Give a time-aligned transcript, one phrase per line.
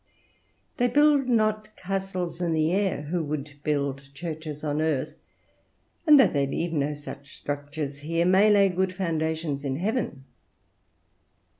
[0.77, 5.19] They build not castles in the air who would build churches on earth;
[6.07, 10.25] and though they leave no such structures here, may lay good foundations in heaven.